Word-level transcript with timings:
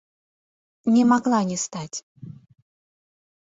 Не 0.95 1.03
магла 1.11 1.41
не 1.51 1.57
стаць. 1.65 1.97